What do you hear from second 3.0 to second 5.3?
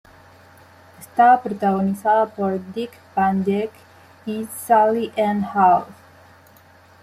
Van Dyke y Sally